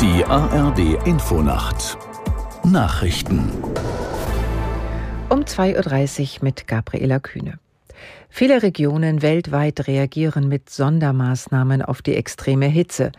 [0.00, 1.98] Die ARD Infonacht
[2.62, 3.50] Nachrichten
[5.28, 7.58] um 2.30 Uhr mit Gabriela Kühne.
[8.28, 13.10] Viele Regionen weltweit reagieren mit Sondermaßnahmen auf die extreme Hitze.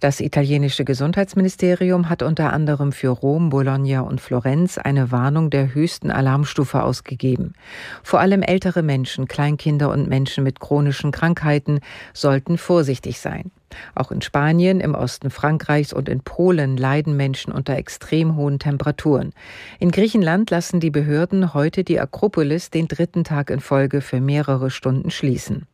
[0.00, 6.10] Das italienische Gesundheitsministerium hat unter anderem für Rom, Bologna und Florenz eine Warnung der höchsten
[6.10, 7.54] Alarmstufe ausgegeben.
[8.02, 11.80] Vor allem ältere Menschen, Kleinkinder und Menschen mit chronischen Krankheiten
[12.12, 13.52] sollten vorsichtig sein.
[13.94, 19.32] Auch in Spanien, im Osten Frankreichs und in Polen leiden Menschen unter extrem hohen Temperaturen.
[19.78, 24.70] In Griechenland lassen die Behörden heute die Akropolis den dritten Tag in Folge für mehrere
[24.70, 25.66] Stunden schließen.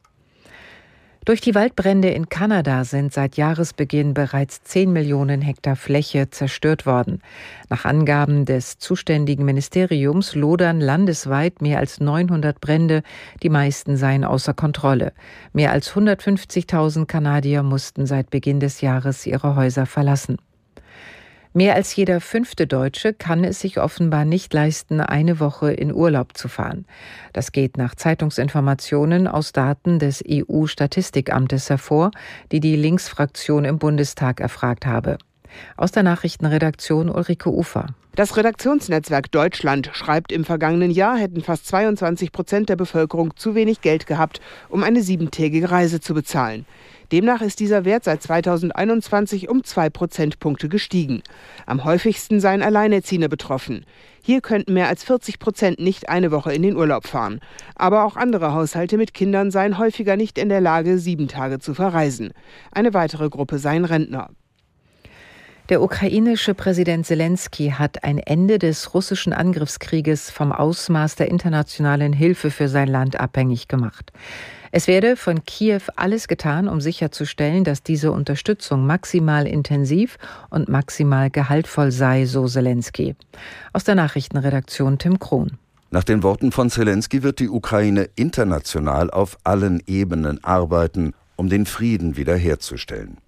[1.25, 7.23] Durch die Waldbrände in Kanada sind seit Jahresbeginn bereits 10 Millionen Hektar Fläche zerstört worden.
[7.69, 13.05] Nach Angaben des zuständigen Ministeriums lodern landesweit mehr als 900 Brände,
[13.41, 15.12] die meisten seien außer Kontrolle.
[15.53, 20.39] Mehr als 150.000 Kanadier mussten seit Beginn des Jahres ihre Häuser verlassen.
[21.55, 26.34] Mehr als jeder fünfte Deutsche kann es sich offenbar nicht leisten, eine Woche in Urlaub
[26.36, 26.86] zu fahren.
[27.34, 32.11] Das geht nach Zeitungsinformationen aus Daten des EU-Statistikamtes hervor,
[32.53, 35.19] die die Linksfraktion im Bundestag erfragt habe.
[35.77, 37.86] Aus der Nachrichtenredaktion Ulrike Ufer.
[38.14, 43.80] Das Redaktionsnetzwerk Deutschland schreibt, im vergangenen Jahr hätten fast 22 Prozent der Bevölkerung zu wenig
[43.80, 46.67] Geld gehabt, um eine siebentägige Reise zu bezahlen.
[47.11, 51.23] Demnach ist dieser Wert seit 2021 um zwei Prozentpunkte gestiegen.
[51.67, 53.84] Am häufigsten seien Alleinerziehende betroffen.
[54.23, 57.41] Hier könnten mehr als 40 Prozent nicht eine Woche in den Urlaub fahren.
[57.75, 61.75] Aber auch andere Haushalte mit Kindern seien häufiger nicht in der Lage, sieben Tage zu
[61.75, 62.33] verreisen.
[62.70, 64.30] Eine weitere Gruppe seien Rentner.
[65.68, 72.50] Der ukrainische Präsident Zelensky hat ein Ende des russischen Angriffskrieges vom Ausmaß der internationalen Hilfe
[72.50, 74.12] für sein Land abhängig gemacht.
[74.72, 80.18] Es werde von Kiew alles getan, um sicherzustellen, dass diese Unterstützung maximal intensiv
[80.50, 83.14] und maximal gehaltvoll sei, so Zelensky.
[83.72, 85.58] Aus der Nachrichtenredaktion Tim Krohn.
[85.92, 91.67] Nach den Worten von Zelensky wird die Ukraine international auf allen Ebenen arbeiten, um den
[91.67, 93.18] Frieden wiederherzustellen.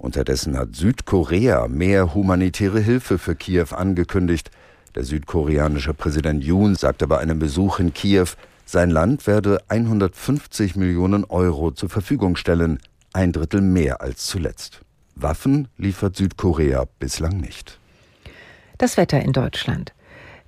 [0.00, 4.50] Unterdessen hat Südkorea mehr humanitäre Hilfe für Kiew angekündigt.
[4.94, 8.28] Der südkoreanische Präsident Yoon sagte bei einem Besuch in Kiew,
[8.66, 12.78] sein Land werde 150 Millionen Euro zur Verfügung stellen,
[13.12, 14.80] ein Drittel mehr als zuletzt.
[15.14, 17.78] Waffen liefert Südkorea bislang nicht.
[18.76, 19.92] Das Wetter in Deutschland.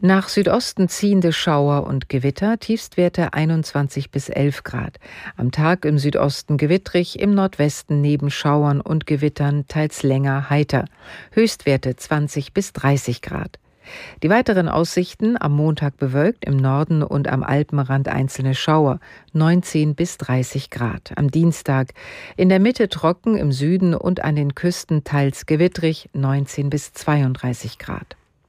[0.02, 4.98] Nach Südosten ziehende Schauer und Gewitter, Tiefstwerte 21 bis 11 Grad.
[5.36, 10.86] Am Tag im Südosten gewittrig, im Nordwesten neben Schauern und Gewittern teils länger heiter.
[11.32, 13.58] Höchstwerte 20 bis 30 Grad.
[14.22, 19.00] Die weiteren Aussichten am Montag bewölkt, im Norden und am Alpenrand einzelne Schauer,
[19.34, 21.12] 19 bis 30 Grad.
[21.16, 21.88] Am Dienstag
[22.38, 27.78] in der Mitte trocken, im Süden und an den Küsten teils gewittrig, 19 bis 32
[27.78, 28.16] Grad.